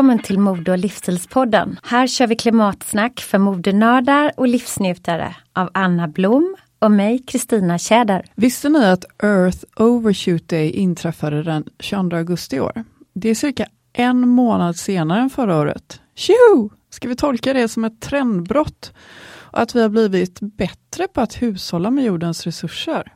[0.00, 1.78] Välkommen till Mode och livsstilspodden.
[1.82, 8.24] Här kör vi klimatsnack för modenördar och livsnjutare av Anna Blom och mig, Kristina Tjäder.
[8.34, 12.84] Visste ni att Earth Overshoot Day inträffade den 22 augusti i år?
[13.12, 16.00] Det är cirka en månad senare än förra året.
[16.14, 16.70] Tjoho!
[16.90, 18.92] Ska vi tolka det som ett trendbrott?
[19.28, 23.12] Och att vi har blivit bättre på att hushålla med jordens resurser?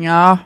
[0.00, 0.38] Ja,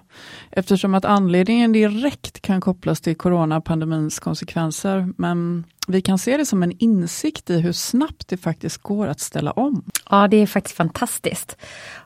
[0.50, 6.62] eftersom att anledningen direkt kan kopplas till coronapandemins konsekvenser, men vi kan se det som
[6.62, 9.84] en insikt i hur snabbt det faktiskt går att ställa om.
[10.10, 11.56] Ja, det är faktiskt fantastiskt.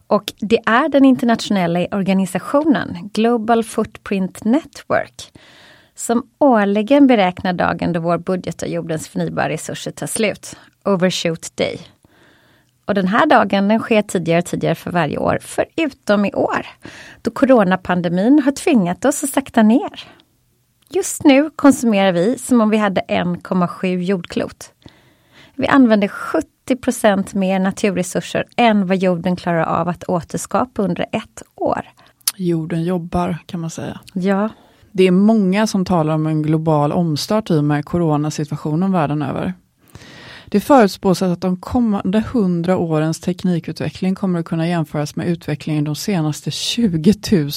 [0.06, 5.32] Och det är den internationella organisationen Global Footprint Network
[5.94, 11.80] som årligen beräknar dagen då vår budget av jordens förnybara resurser tar slut, Overshoot Day.
[12.84, 16.66] Och den här dagen den sker tidigare och tidigare för varje år, förutom i år,
[17.22, 20.08] då coronapandemin har tvingat oss att sakta ner.
[20.88, 24.72] Just nu konsumerar vi som om vi hade 1,7 jordklot.
[25.54, 31.82] Vi använder 70% mer naturresurser än vad jorden klarar av att återskapa under ett år.
[32.36, 34.00] Jorden jobbar kan man säga.
[34.12, 34.48] Ja,
[34.92, 39.54] Det är många som talar om en global omstart i och med coronasituationen världen över.
[40.54, 45.96] Det förutspås att de kommande hundra årens teknikutveckling kommer att kunna jämföras med utvecklingen de
[45.96, 47.14] senaste 20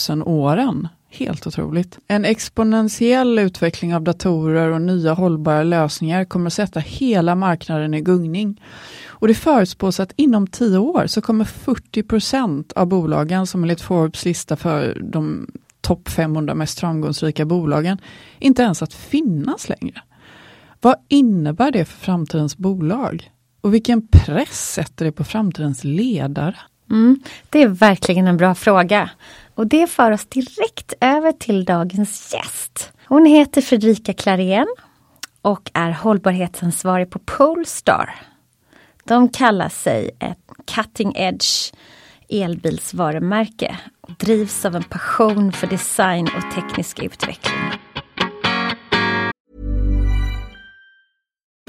[0.10, 0.88] 000 åren.
[1.10, 2.00] Helt otroligt.
[2.08, 8.02] En exponentiell utveckling av datorer och nya hållbara lösningar kommer att sätta hela marknaden i
[8.02, 8.62] gungning.
[9.08, 14.26] Och det förutspås att inom tio år så kommer 40% av bolagen som enligt Forbes
[14.26, 15.48] lista för de
[15.82, 17.98] topp 500 mest framgångsrika bolagen
[18.40, 20.02] inte ens att finnas längre.
[20.82, 23.32] Vad innebär det för framtidens bolag?
[23.62, 26.56] Och vilken press sätter det på framtidens ledare?
[26.90, 29.10] mm, det är verkligen en bra fråga.
[29.56, 32.92] Och det för oss direkt över till dagens gäst.
[33.06, 34.68] Hon heter Fredrika Klarén
[35.42, 38.16] och är hållbarhetsansvarig på Polestar.
[39.04, 40.38] De kallar sig ett
[40.76, 41.74] cutting edge
[42.30, 47.72] elbilsvarumärke och drivs av en passion för design och teknisk utveckling.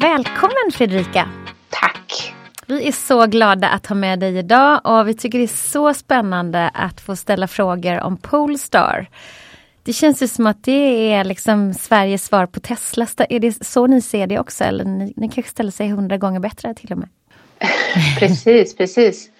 [0.00, 1.28] Välkommen Fredrika!
[1.70, 2.34] Tack!
[2.66, 5.94] Vi är så glada att ha med dig idag och vi tycker det är så
[5.94, 9.06] spännande att få ställa frågor om Polestar.
[9.82, 13.06] Det känns ju som att det är liksom Sveriges svar på Tesla.
[13.28, 14.64] Är det så ni ser det också?
[14.64, 17.08] Eller ni, ni kanske ställer sig hundra gånger bättre till och med?
[18.18, 19.30] precis, precis.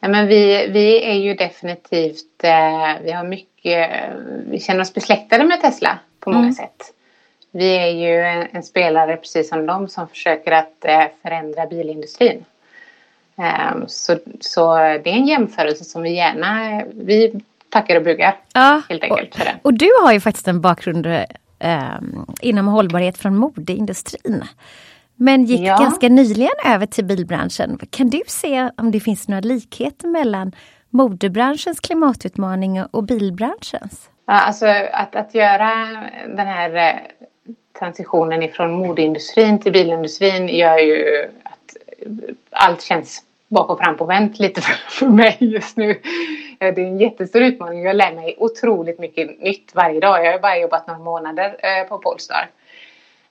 [0.00, 3.90] Ja, men vi, vi är ju definitivt, eh, vi har mycket,
[4.50, 6.54] vi känner oss besläktade med Tesla på många mm.
[6.54, 6.94] sätt.
[7.50, 12.44] Vi är ju en, en, spelare precis som de som försöker att eh, förändra bilindustrin.
[13.36, 18.82] Um, så, så det är en jämförelse som vi gärna, vi tackar och bugar ja,
[18.88, 19.58] helt enkelt för det.
[19.62, 21.98] Och du har ju faktiskt en bakgrund eh,
[22.40, 24.44] inom hållbarhet från modeindustrin.
[25.20, 25.76] Men gick ja.
[25.78, 27.78] ganska nyligen över till bilbranschen.
[27.90, 30.52] Kan du se om det finns några likheter mellan
[30.90, 34.10] modebranschens klimatutmaning och bilbranschens?
[34.26, 35.70] Ja, alltså att, att göra
[36.26, 37.27] den här eh,
[37.78, 41.76] transitionen ifrån modeindustrin till bilindustrin gör ju att
[42.50, 46.00] allt känns bak och fram på vänt lite för, mig just nu.
[46.58, 47.82] Det är en jättestor utmaning.
[47.82, 50.24] Jag lär mig otroligt mycket nytt varje dag.
[50.24, 52.48] Jag har bara jobbat några månader eh, på Polestar.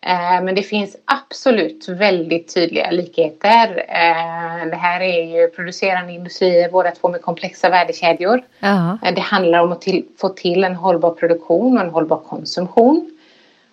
[0.02, 3.86] Eh, men det finns absolut väldigt tydliga likheter.
[3.88, 8.44] Eh, det här är ju producerande industrier, båda två med komplexa värdekedjor.
[8.60, 9.12] Uh-huh.
[9.16, 13.18] Det handlar om att till, få till en hållbar produktion och en hållbar konsumtion.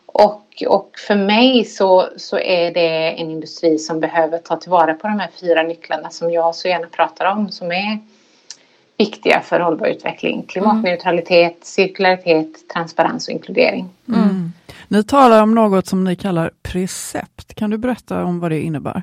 [0.07, 5.09] Och, och för mig så, så är det en industri som behöver ta tillvara på
[5.09, 7.99] de här fyra nycklarna som jag så gärna pratar om som är
[8.99, 10.43] viktiga för hållbar utveckling.
[10.43, 11.63] Klimatneutralitet, mm.
[11.63, 13.89] cirkularitet, transparens och inkludering.
[14.09, 14.21] Mm.
[14.21, 14.53] Mm.
[14.89, 17.55] Ni talar om något som ni kallar Precept.
[17.55, 19.03] Kan du berätta om vad det innebär?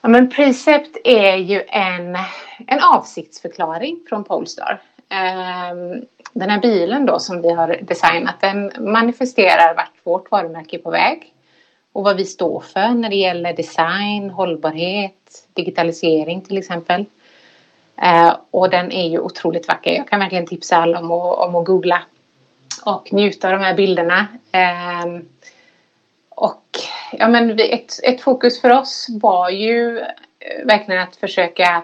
[0.00, 2.16] Ja, men Precept är ju en,
[2.66, 4.80] en avsiktsförklaring från Polestar.
[5.08, 10.80] Ehm, den här bilen då som vi har designat den manifesterar vart vårt varumärke är
[10.80, 11.32] på väg
[11.92, 17.04] och vad vi står för när det gäller design, hållbarhet, digitalisering till exempel.
[18.02, 19.92] Eh, och den är ju otroligt vacker.
[19.92, 22.02] Jag kan verkligen tipsa alla om att, om att googla
[22.84, 24.26] och njuta av de här bilderna.
[24.52, 25.20] Eh,
[26.28, 26.64] och
[27.12, 31.82] ja, men ett, ett fokus för oss var ju eh, verkligen att försöka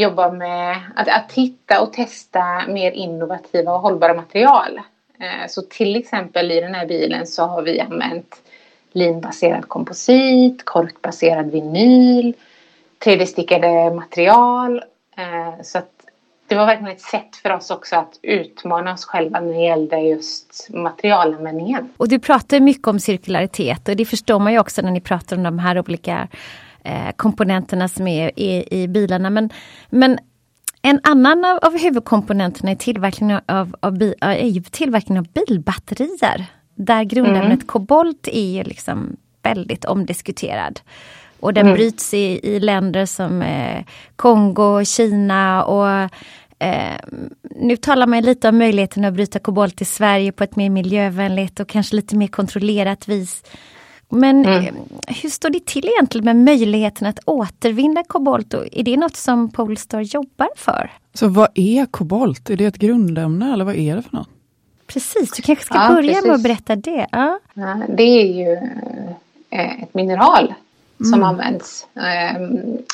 [0.00, 4.80] jobba med att, att hitta och testa mer innovativa och hållbara material.
[5.20, 8.42] Eh, så till exempel i den här bilen så har vi använt
[8.92, 12.34] linbaserad komposit, korkbaserad vinyl,
[13.04, 14.82] 3D-stickade material.
[15.16, 15.90] Eh, så att
[16.46, 19.98] det var verkligen ett sätt för oss också att utmana oss själva när det gällde
[19.98, 21.88] just materialanvändningen.
[21.96, 25.36] Och du pratar mycket om cirkularitet och det förstår man ju också när ni pratar
[25.36, 26.28] om de här olika
[27.16, 29.30] komponenterna som är i, i bilarna.
[29.30, 29.50] Men,
[29.90, 30.18] men
[30.82, 36.46] en annan av, av huvudkomponenterna i tillverkningen av, av, bi, är tillverkningen av bilbatterier.
[36.74, 37.66] Där grundämnet mm.
[37.66, 40.80] kobolt är liksom väldigt omdiskuterad.
[41.40, 41.76] Och den mm.
[41.76, 43.84] bryts i, i länder som eh,
[44.16, 45.88] Kongo, Kina och
[46.58, 46.96] eh,
[47.42, 51.60] nu talar man lite om möjligheten att bryta kobolt i Sverige på ett mer miljövänligt
[51.60, 53.42] och kanske lite mer kontrollerat vis.
[54.08, 54.74] Men mm.
[55.06, 58.54] hur står det till egentligen med möjligheten att återvinna kobolt?
[58.54, 60.90] Är det något som Polestar jobbar för?
[61.14, 62.50] Så vad är kobolt?
[62.50, 64.28] Är det ett grundämne eller vad är det för något?
[64.86, 66.26] Precis, du kanske ska ja, börja precis.
[66.26, 67.06] med att berätta det.
[67.12, 67.38] Ja.
[67.54, 68.52] ja det är ju
[69.50, 71.12] eh, ett mineral mm.
[71.12, 72.42] som används eh,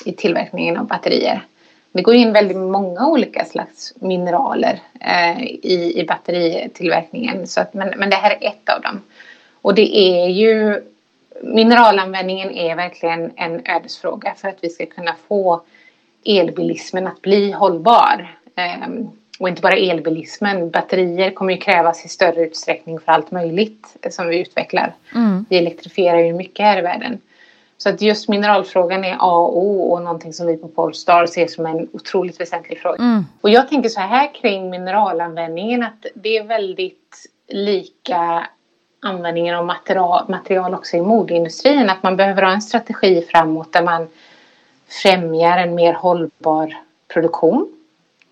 [0.05, 1.47] i tillverkningen av batterier.
[1.93, 7.47] Det går in väldigt många olika slags mineraler eh, i, i batteritillverkningen.
[7.47, 9.01] Så att, men, men det här är ett av dem.
[9.63, 10.83] Och det är ju
[11.45, 15.63] mineralanvändningen är verkligen en ödesfråga för att vi ska kunna få
[16.25, 18.37] elbilismen att bli hållbar.
[18.87, 23.97] Um, och inte bara elbilismen, batterier kommer ju krävas i större utsträckning för allt möjligt
[24.11, 24.95] som vi utvecklar.
[25.15, 25.47] Mm.
[25.51, 27.21] Vi elektrifierar ju mycket här i världen.
[27.77, 31.47] Så att just mineralfrågan är A och O och någonting som vi på Polestar ser
[31.47, 32.97] som en otroligt väsentlig fråga.
[32.99, 33.25] Mm.
[33.41, 38.47] Och jag tänker så här kring mineralanvändningen att det är väldigt lika
[39.05, 41.91] användningen av material, material också i modeindustrin.
[41.91, 44.09] Att man behöver ha en strategi framåt där man
[45.03, 46.77] främjar en mer hållbar
[47.13, 47.71] produktion.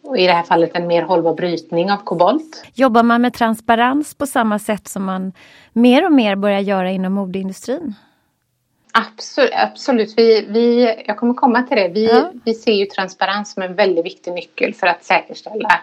[0.02, 2.64] Och I det här fallet en mer hållbar brytning av kobolt.
[2.74, 5.32] Jobbar man med transparens på samma sätt som man
[5.72, 7.94] mer och mer börjar göra inom modeindustrin?
[8.92, 9.50] Absolut.
[9.54, 10.14] absolut.
[10.16, 11.88] Vi, vi, jag kommer komma till det.
[11.88, 12.30] Vi, ja.
[12.44, 15.80] vi ser ju transparens som en väldigt viktig nyckel för att säkerställa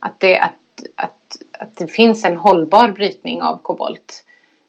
[0.00, 0.52] att det, att,
[0.96, 1.19] att,
[1.58, 4.24] att det finns en hållbar brytning av kobolt.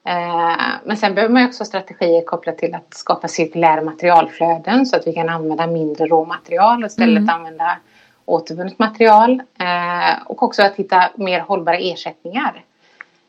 [0.06, 5.08] Eh, men sen behöver man också strategier kopplat till att skapa cirkulära materialflöden så att
[5.08, 7.30] vi kan använda mindre råmaterial och istället mm.
[7.30, 7.78] använda
[8.26, 9.42] återvunnet material.
[9.60, 12.64] Eh, och också att hitta mer hållbara ersättningar.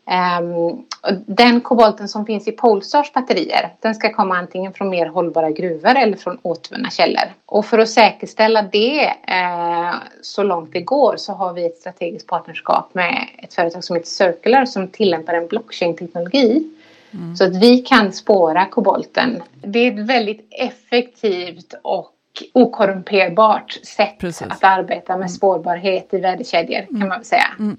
[0.04, 0.84] Um,
[1.26, 5.96] den kobolten som finns i Polestars batterier den ska komma antingen från mer hållbara gruvor
[5.96, 7.24] eller från återvunna källor.
[7.46, 12.26] Och för att säkerställa det uh, så långt det går så har vi ett strategiskt
[12.26, 16.70] partnerskap med ett företag som heter Circular som tillämpar en blockchain-teknologi.
[17.14, 17.36] Mm.
[17.36, 19.42] Så att vi kan spåra kobolten.
[19.54, 22.12] Det är ett väldigt effektivt och
[22.52, 24.46] okorrumperbart sätt Precis.
[24.50, 25.28] att arbeta med mm.
[25.28, 27.46] spårbarhet i värdekedjor kan man väl säga.
[27.58, 27.76] Mm.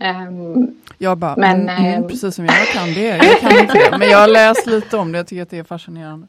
[0.00, 3.16] Um, jag bara, men, mm, mm, precis som jag kan det.
[3.16, 3.98] Jag kan inte det.
[3.98, 6.26] Men jag har läst lite om det, jag tycker att det är fascinerande.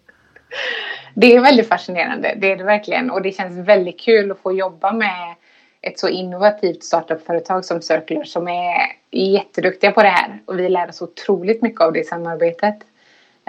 [1.14, 3.12] Det är väldigt fascinerande, det är det verkligen.
[3.12, 5.36] Och det känns väldigt kul att få jobba med
[5.82, 8.78] ett så innovativt startupföretag som Circular som är
[9.12, 10.40] jätteduktiga på det här.
[10.46, 12.78] Och vi lär oss otroligt mycket av det samarbetet.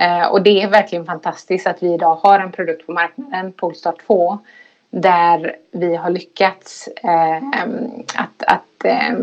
[0.00, 3.94] Uh, och det är verkligen fantastiskt att vi idag har en produkt på marknaden, Polestar
[4.06, 4.38] 2,
[4.90, 7.37] där vi har lyckats eh,
[8.14, 9.14] att, att eh,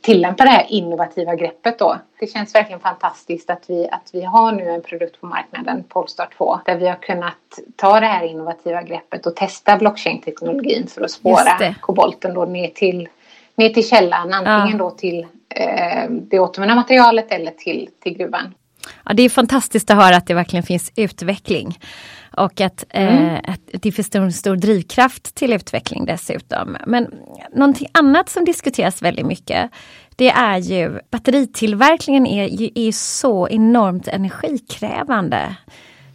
[0.00, 1.96] tillämpa det här innovativa greppet då.
[2.20, 6.28] Det känns verkligen fantastiskt att vi, att vi har nu en produkt på marknaden, Polestar
[6.36, 11.10] 2, där vi har kunnat ta det här innovativa greppet och testa blockchain-teknologin för att
[11.10, 13.08] spåra kobolten då ner till,
[13.54, 14.84] ner till källan, antingen ja.
[14.84, 18.54] då till eh, det återvunna materialet eller till, till gruvan.
[19.04, 21.78] Ja, det är fantastiskt att höra att det verkligen finns utveckling.
[22.36, 23.24] Och att, mm.
[23.24, 26.76] eh, att det finns en stor drivkraft till utveckling dessutom.
[26.86, 27.14] Men
[27.54, 29.70] någonting annat som diskuteras väldigt mycket
[30.16, 35.56] det är ju batteritillverkningen är ju är så enormt energikrävande.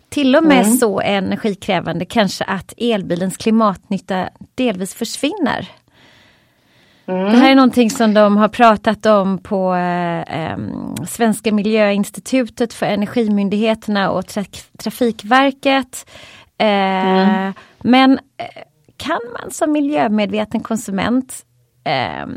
[0.10, 0.78] Till och med mm.
[0.78, 5.68] så energikrävande kanske att elbilens klimatnytta delvis försvinner.
[7.06, 7.32] Mm.
[7.32, 10.58] Det här är någonting som de har pratat om på eh,
[11.08, 14.44] Svenska miljöinstitutet för Energimyndigheterna och tra
[14.78, 16.10] Trafikverket.
[16.58, 17.54] Eh, mm.
[17.80, 18.64] Men eh,
[18.98, 21.46] kan man som miljömedveten konsument
[21.84, 22.28] eh,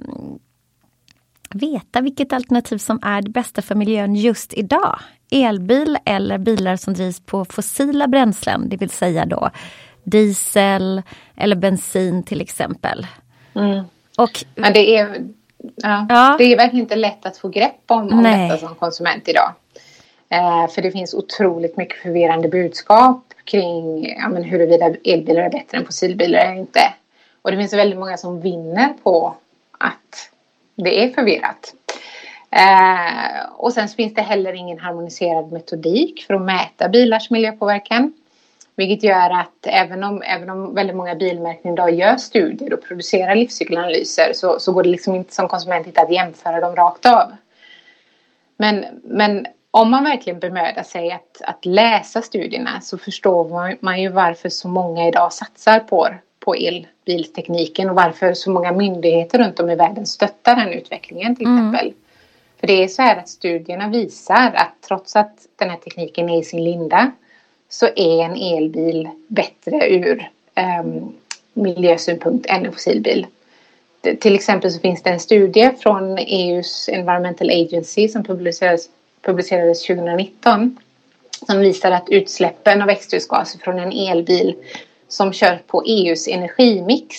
[1.51, 4.99] veta vilket alternativ som är det bästa för miljön just idag?
[5.31, 9.51] Elbil eller bilar som drivs på fossila bränslen, det vill säga då
[10.05, 11.03] diesel
[11.37, 13.07] eller bensin till exempel.
[13.55, 13.85] Mm.
[14.19, 15.25] Och, ja, det, är,
[15.59, 16.35] ja, ja.
[16.39, 19.53] det är verkligen inte lätt att få grepp om, om detta som konsument idag.
[20.29, 25.79] Eh, för det finns otroligt mycket förvirrande budskap kring ja, men huruvida elbilar är bättre
[25.79, 26.81] än fossilbilar eller inte.
[27.43, 29.35] Och det finns väldigt många som vinner på
[29.79, 30.31] att
[30.75, 31.75] det är förvirrat.
[32.51, 38.13] Eh, och sen finns det heller ingen harmoniserad metodik för att mäta bilars miljöpåverkan.
[38.77, 43.35] Vilket gör att även om, även om väldigt många bilmärken idag gör studier och producerar
[43.35, 47.33] livscykelanalyser så, så går det liksom inte som konsument inte att jämföra dem rakt av.
[48.57, 54.03] Men, men om man verkligen bemödar sig att, att läsa studierna så förstår man, man
[54.03, 56.09] ju varför så många idag satsar på,
[56.41, 61.47] på elbilstekniken och varför så många myndigheter runt om i världen stöttar den utvecklingen till
[61.47, 61.75] mm.
[61.75, 61.93] exempel.
[62.61, 66.39] För det är så här att studierna visar att trots att den här tekniken är
[66.39, 67.11] i sin linda
[67.75, 70.31] så är en elbil bättre ur
[70.81, 71.15] um,
[71.53, 73.27] miljösynpunkt än en fossilbil.
[74.01, 78.89] Det, till exempel så finns det en studie från EUs Environmental Agency som publicerades,
[79.23, 80.79] publicerades 2019
[81.47, 84.55] som visar att utsläppen av växthusgaser från en elbil
[85.09, 87.17] som kör på EUs energimix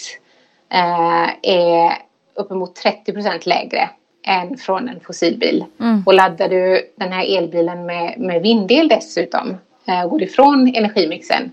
[0.70, 1.94] eh, är
[2.34, 3.90] uppemot 30 procent lägre
[4.28, 5.66] än från en fossilbil.
[5.80, 6.04] Mm.
[6.06, 11.51] Och laddar du den här elbilen med, med vindel dessutom, eh, går ifrån energimixen,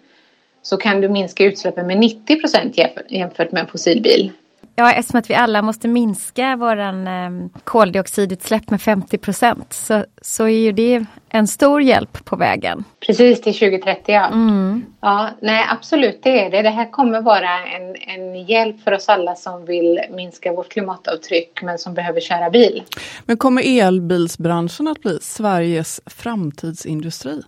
[0.62, 4.32] så kan du minska utsläppen med 90 procent jämfört med en fossilbil.
[4.74, 10.44] Ja, eftersom att vi alla måste minska våran eh, koldioxidutsläpp med 50 procent så, så
[10.44, 12.84] är ju det en stor hjälp på vägen.
[13.06, 14.26] Precis, till 2030 ja.
[14.26, 14.84] Mm.
[15.00, 16.62] Ja, nej absolut det är det.
[16.62, 21.62] Det här kommer vara en, en hjälp för oss alla som vill minska vårt klimatavtryck
[21.62, 22.82] men som behöver köra bil.
[23.24, 27.42] Men kommer elbilsbranschen att bli Sveriges framtidsindustri?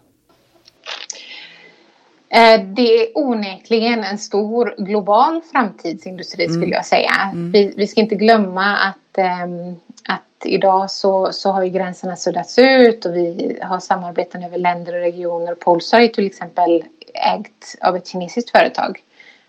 [2.29, 7.13] Eh, Det är onekligen en stor global framtidsindustri skulle jag säga.
[7.53, 9.77] Vi, vi ska inte glömma att, ehm,
[10.09, 14.95] att idag så, så har ju gränserna suddats ut och vi har samarbeten över länder
[14.95, 15.55] och regioner.
[15.55, 16.85] Polestar är till exempel
[17.15, 19.03] ägt av ett kinesiskt företag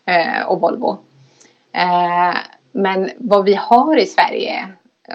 [0.06, 0.98] eh, och Volvo.
[1.72, 2.36] Eh,
[2.72, 4.68] Men vad vi har i Sverige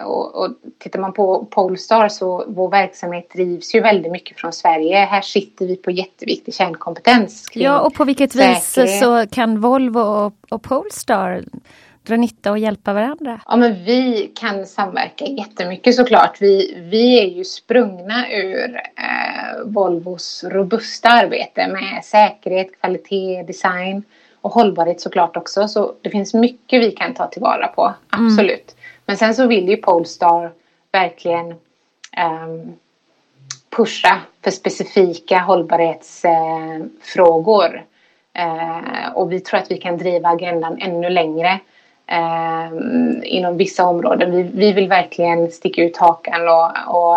[0.05, 4.97] och, och tittar man på Polestar så vår verksamhet drivs ju väldigt mycket från Sverige.
[4.97, 7.49] Här sitter vi på jätteviktig kärnkompetens.
[7.55, 11.45] Ja, och på vilket vis så kan Volvo och, och Polestar
[12.03, 13.41] dra nytta och hjälpa varandra?
[13.47, 16.37] Ja, men vi kan samverka jättemycket såklart.
[16.41, 24.03] Vi, vi är ju sprungna ur eh, Volvos robusta arbete med säkerhet, kvalitet, design
[24.41, 25.69] och hållbarhet såklart också.
[25.69, 28.77] Så det finns mycket vi kan ta tillvara på, absolut.
[29.11, 30.53] Men sen så vill ju Polestar
[30.93, 31.55] verkligen
[32.17, 32.73] ehm,
[33.77, 36.77] pusha för specifika hållbarhetsfrågor.
[36.77, 37.85] Eh, frågor.
[38.33, 41.61] eh, och vi tror att vi kan driva agendan ännu längre
[42.07, 42.71] eh,
[43.23, 44.33] inom vissa områden.
[44.33, 47.17] Vi, vi vill verkligen sticka ut hakan och, och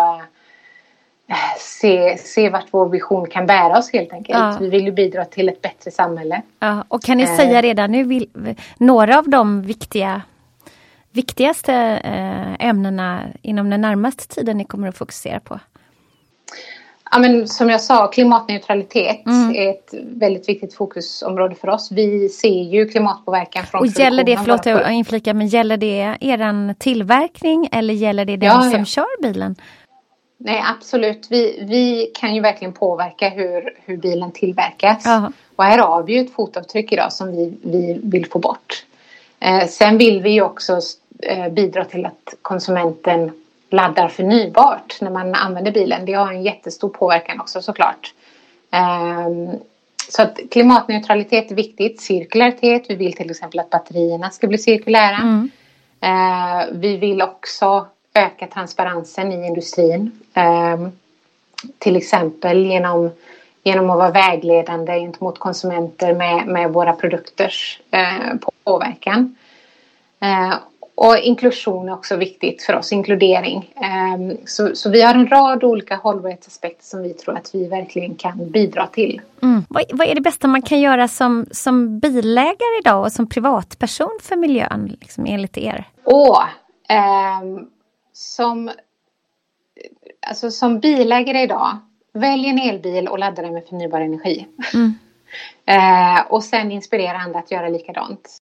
[1.28, 4.38] eh, se, se vart vår vision kan bära oss helt enkelt.
[4.38, 4.56] Ja.
[4.60, 6.42] Vi vill ju bidra till ett bättre samhälle.
[6.58, 7.36] Ja, och kan ni Eh.
[7.36, 8.26] säga redan nu
[8.78, 10.22] några av de viktiga
[11.14, 15.60] viktigaste eh, ämnena inom den närmaste tiden ni kommer att fokusera på?
[17.10, 19.56] Ja, men som jag sa, klimatneutralitet Mm.
[19.56, 21.92] är ett väldigt viktigt fokusområde för oss.
[21.92, 26.74] Vi ser ju klimatpåverkan från Och gäller det, förlåt jag inflika, men gäller det eran
[26.78, 28.84] tillverkning eller gäller det den Ja, som ja.
[28.84, 29.56] kör bilen?
[30.38, 31.26] Nej, absolut.
[31.30, 35.02] Vi, vi kan ju verkligen påverka hur, hur bilen tillverkas.
[35.04, 35.32] Ja.
[35.56, 38.84] Och här har vi ju ett fotavtryck idag som vi, vi vill få bort.
[39.40, 40.80] Eh, sen vill vi ju också
[41.50, 43.32] bidra till att konsumenten
[43.70, 46.06] laddar förnybart när man använder bilen.
[46.06, 48.14] Det har en jättestor påverkan också såklart.
[48.70, 49.50] Ehm,
[50.08, 52.00] så att klimatneutralitet är viktigt.
[52.00, 52.84] Cirkularitet.
[52.88, 55.16] Vi vill till exempel att batterierna ska bli cirkulära.
[55.16, 55.50] Mm.
[56.00, 60.20] Eh, vi vill också öka transparensen i industrin.
[60.34, 60.88] Eh,
[61.78, 63.10] till exempel genom,
[63.62, 69.36] genom att vara vägledande gentemot konsumenter med, med våra produkters eh, påverkan.
[70.96, 73.72] Eh, och inklusion är också viktigt för oss, inkludering.
[73.76, 78.14] Eh, så, så vi har en rad olika hållbarhetsaspekter som vi tror att vi verkligen
[78.14, 79.20] kan bidra till.
[79.42, 79.64] Mm.
[79.68, 84.18] Vad, vad är det bästa man kan göra som, som bilägare idag och som privatperson
[84.22, 85.84] för miljön, liksom, enligt er?
[86.04, 86.42] Och
[86.88, 87.66] ehm,
[88.12, 88.70] som,
[90.26, 91.78] alltså, som bilägare idag,
[92.12, 94.46] välj en elbil och ladda den med förnybar energi.
[94.74, 94.94] Mm.
[95.66, 98.38] Eh, och sen inspirera andra att göra likadant.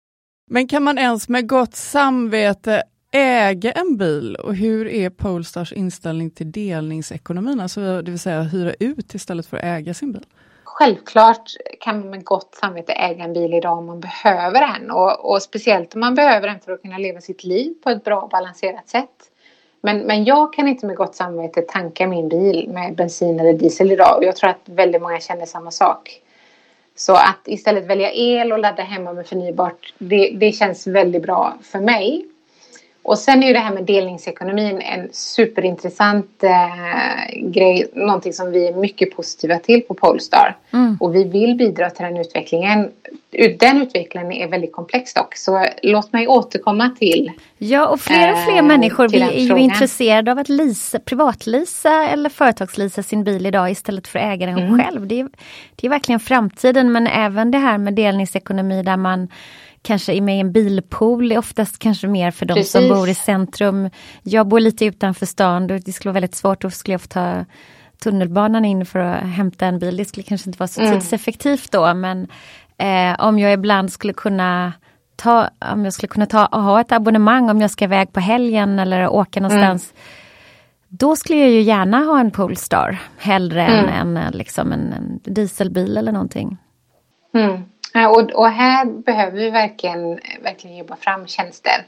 [0.53, 6.31] Men kan man ens med gott samvete äga en bil och hur är Polestars inställning
[6.31, 10.25] till delningsekonomin, alltså det vill säga hyra ut istället för att äga sin bil?
[10.63, 14.91] Självklart kan man med gott samvete äga en bil idag om man behöver en.
[14.91, 18.03] Och, och speciellt om man behöver den för att kunna leva sitt liv på ett
[18.03, 19.31] bra och balanserat sätt.
[19.81, 23.91] Men, men jag kan inte med gott samvete tanka min bil med bensin eller diesel
[23.91, 24.17] idag.
[24.17, 26.21] Och jag tror att väldigt många känner samma sak.
[26.95, 31.58] Så att istället välja el och ladda hemma med förnybart, det, det känns väldigt bra
[31.62, 32.25] för mig.
[33.04, 37.91] Och sen är ju det här med delningsekonomin en superintressant eh, grej.
[37.93, 40.58] Någonting som vi är mycket positiva till på Polestar.
[40.73, 40.97] Mm.
[40.99, 42.91] Och vi vill bidra till den utvecklingen.
[43.59, 45.35] Den utvecklingen är väldigt komplex dock.
[45.35, 49.57] Så låt mig återkomma till Ja, och fler och fler Eh, människor vi är ju
[49.57, 54.57] intresserade av att leasa, privatlisa eller företagslisa sin bil idag istället för att äga den
[54.57, 54.79] Mm.
[54.79, 55.07] själv.
[55.07, 55.29] Det är,
[55.75, 59.27] det är verkligen framtiden men även det här med delningsekonomi där man
[59.81, 63.15] kanske är med i en bilpool är oftast kanske mer för de som bor i
[63.15, 63.89] centrum.
[64.23, 67.45] Jag bor lite utanför stan, det skulle vara väldigt svårt, då skulle jag få ta
[68.03, 69.97] tunnelbanan in för att hämta en bil.
[69.97, 70.93] Det skulle kanske inte vara så Mm.
[70.93, 72.27] tidseffektivt då men
[72.81, 74.73] eh, om jag ibland skulle kunna
[75.15, 78.79] ta, om jag skulle kunna ta, ha ett abonnemang om jag ska iväg på helgen
[78.79, 79.93] eller åka någonstans.
[80.87, 83.89] Då skulle jag ju gärna ha en Polestar hellre Mm.
[83.89, 86.57] än en, liksom en, en dieselbil eller någonting.
[87.33, 87.63] Mm.
[87.93, 91.85] Ja, Och, och här behöver vi verkligen, verkligen jobba fram tjänster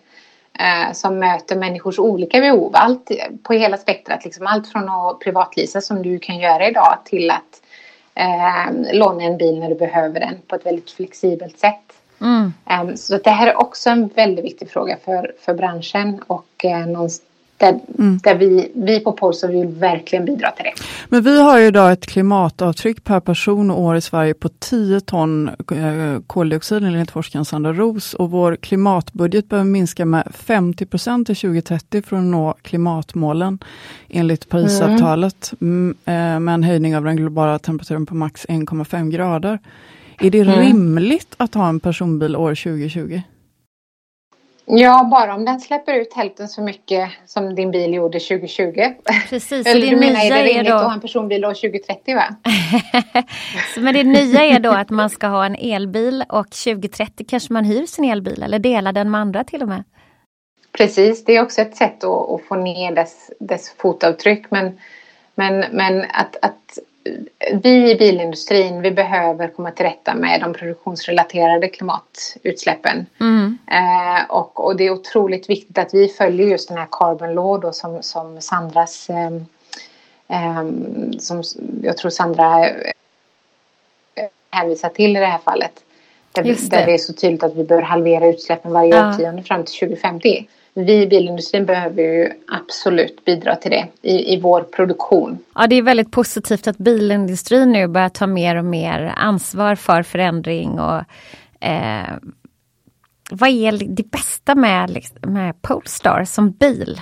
[0.59, 2.71] eh, som möter människors olika behov.
[2.73, 3.11] Allt
[3.43, 7.61] på hela spektrat, liksom allt från att privatlisa som du kan göra idag till att
[8.15, 11.93] eh, låna en bil när du behöver den på ett väldigt flexibelt sätt.
[12.21, 12.53] Mm.
[12.69, 16.87] Eh, så det här är också en väldigt viktig fråga för, för branschen och eh,
[16.87, 17.32] någonstans
[17.63, 17.79] där,
[18.23, 20.73] där vi, vi på Polestar vill verkligen bidra till det.
[21.09, 24.99] Men vi har ju idag ett klimatavtryck per person och år i Sverige på 10
[24.99, 31.27] ton eh, koldioxid enligt forskaren Sandra Ros och vår klimatbudget behöver minska med 50 procent
[31.27, 33.59] till 2030 för att nå klimatmålen
[34.09, 35.95] enligt Parisavtalet mm.
[36.05, 39.59] eh, med en höjning av den globala temperaturen på max 1,5 grader.
[40.19, 40.59] Är det Mm.
[40.59, 43.21] rimligt att ha en personbil år 2020?
[44.65, 48.73] Ja, bara om den släpper ut hälften så mycket som din bil gjorde 2020.
[49.29, 52.15] Precis, Eller du menar, är det är rimligt då- att ha en personbil år 2030
[52.15, 52.35] va?
[53.77, 57.65] Men det nya är då att man ska ha en elbil och 2030 kanske man
[57.65, 59.83] hyr sin elbil eller delar den med andra till och med.
[60.77, 64.51] Precis, det är också ett sätt att, att få ner dess, dess fotavtryck.
[64.51, 64.79] Men,
[65.35, 66.79] men, men att, att
[67.63, 73.05] vi i bilindustrin, vi behöver komma till rätta med de produktionsrelaterade klimatutsläppen.
[73.19, 73.57] Mm.
[73.71, 77.61] Eh, och, och det är otroligt viktigt att vi följer just den här carbon law
[77.61, 79.45] då, som, som Sandras, ehm,
[80.27, 81.43] ehm, som
[81.83, 82.91] jag tror Sandra eh,
[84.51, 85.83] hänvisar till i det här fallet.
[86.31, 86.69] Där, det.
[86.69, 89.09] där det är så tydligt att vi bör halvera utsläppen varje Ja.
[89.09, 90.47] årtionde fram till 2050.
[90.73, 95.37] Vi i bilindustrin behöver ju absolut bidra till det i, i vår produktion.
[95.55, 100.03] Ja, det är väldigt positivt att bilindustrin nu börjar ta mer och mer ansvar för
[100.03, 101.01] förändring och
[101.59, 102.13] eh,
[103.31, 107.01] vad är det bästa med, liksom- med Polestar som bil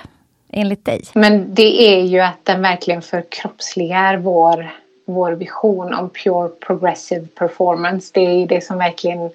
[0.50, 1.04] enligt dig?
[1.14, 4.70] Men det är ju att den verkligen förkroppsligar vår,
[5.06, 8.12] vår vision om pure progressive performance.
[8.14, 9.30] Det är det som verkligen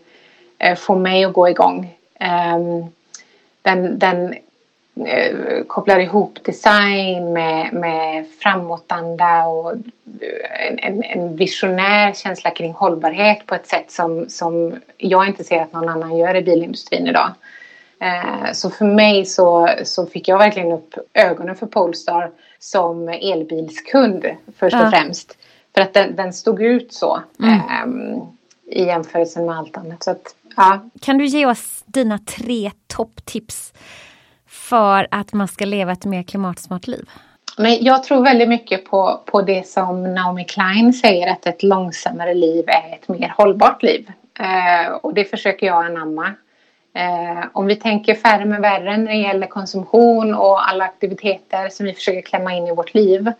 [0.58, 1.94] eh, får mig att gå igång.
[2.20, 2.84] Ehm,
[3.66, 4.34] den den
[5.06, 12.72] eh, kopplar ihop design med, med framåtanda och eh, en, en, en visionär känsla kring
[12.72, 17.06] hållbarhet på ett sätt som, som jag inte ser att någon annan gör i bilindustrin
[17.06, 17.30] idag.
[18.00, 24.26] Eh, Så för mig så, så fick jag verkligen upp ögonen för Polestar som elbilskund
[24.58, 24.84] först Ja.
[24.84, 25.36] och främst.
[25.74, 27.60] För att den, den stod ut så Mm.
[27.70, 28.20] ehm,
[28.70, 30.02] i jämförelse med allt annat.
[30.04, 30.90] Så att, ja.
[31.00, 33.72] Kan du ge oss dina tre topptips
[34.46, 37.10] för att man ska leva ett mer klimatsmart liv?
[37.58, 42.34] Men jag tror väldigt mycket på, på det som Naomi Klein säger att ett långsammare
[42.34, 44.12] liv är ett mer hållbart liv.
[44.38, 46.34] Eh, och det försöker jag anamma.
[46.94, 51.86] Eh, om vi tänker färre men värre när det gäller konsumtion och alla aktiviteter som
[51.86, 53.32] vi försöker klämma in i vårt liv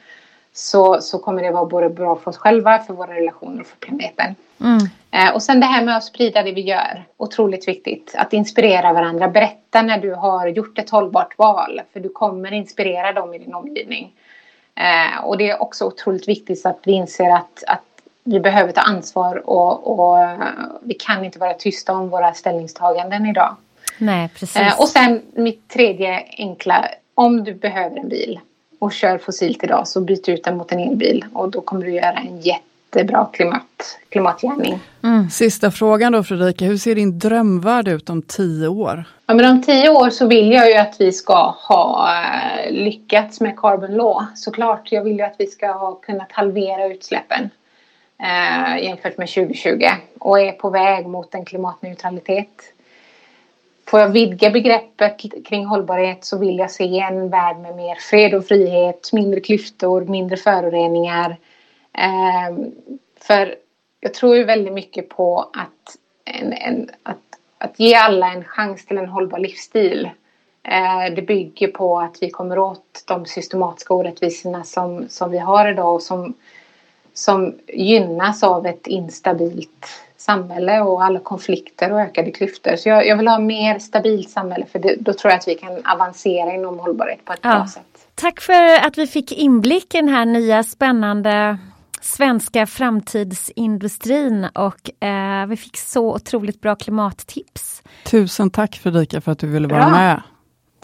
[0.59, 3.77] så, så kommer det vara både bra för oss själva, för våra relationer och för
[3.77, 4.35] planeten.
[4.61, 4.79] Mm.
[5.11, 7.05] Eh, och sen det här med att sprida det vi gör.
[7.17, 8.15] Otroligt viktigt.
[8.19, 9.29] Att inspirera varandra.
[9.29, 11.81] Berätta när du har gjort ett hållbart val.
[11.93, 14.13] För du kommer inspirera dem i din omgivning.
[14.75, 17.83] Eh, och det är också otroligt viktigt så att vi inser att, att
[18.25, 20.19] vi behöver ta ansvar och, och
[20.83, 23.57] vi kan inte vara tysta om våra ställningstaganden idag.
[23.99, 24.57] Nej, precis.
[24.57, 26.89] Eh, och sen mitt tredje enkla.
[27.15, 28.41] Om du behöver en bil
[28.79, 31.25] och kör fossilt idag så byt ut den mot en elbil.
[31.33, 34.81] Och då kommer du göra en jättebra klimat, klimatgärning.
[35.31, 39.05] Sista frågan då Fredrika, hur ser din drömvärld ut om tio år?
[39.27, 43.41] Ja, men om tio år så vill jag ju att vi ska ha eh, lyckats
[43.41, 44.25] med Carbon Law.
[44.35, 47.51] Såklart, jag vill ju att vi ska ha kunnat halvera utsläppen
[48.23, 49.85] eh, jämfört med 2020
[50.19, 52.73] och är på väg mot en klimatneutralitet.
[53.89, 58.35] Får jag vidga begreppet kring hållbarhet så vill jag se en värld med mer fred
[58.35, 61.37] och frihet, mindre klyftor, mindre föroreningar.
[61.93, 62.73] Ehm,
[63.21, 63.55] för
[64.01, 67.19] jag tror ju väldigt mycket på att, en, en, att,
[67.59, 70.11] att ge alla en chans till en hållbar livsstil.
[70.63, 75.71] Ehm, det bygger på att vi kommer åt de systematiska orättvisorna som, som vi har
[75.71, 76.35] idag och som,
[77.15, 82.77] som gynnas av ett instabilt samhälle och alla konflikter och ökade klyftor.
[82.77, 85.55] Så jag, jag vill ha mer stabilt samhälle för det, då tror jag att vi
[85.55, 87.51] kan avancera inom hållbarhet på ett Ja.
[87.51, 87.83] bra sätt.
[88.15, 91.59] Tack för att vi fick inblick i den här nya spännande
[92.01, 97.83] svenska framtidsindustrin och eh, vi fick så otroligt bra klimattips.
[98.05, 99.91] Tusen tack Fredrika för att du ville vara Bra.
[99.91, 100.23] med.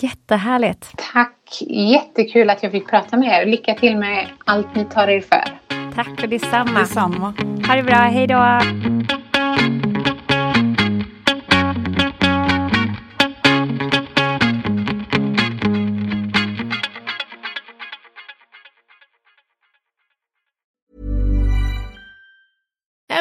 [0.01, 0.91] Jättehärligt.
[1.13, 1.39] Tack!
[1.71, 3.47] Jättekul att jag fick prata med er.
[3.47, 5.43] Lycka till med allt ni tar er för.
[5.95, 6.79] Tack och detsamma.
[6.79, 7.35] Detsamma.
[7.69, 8.92] Ha det bra, hej då!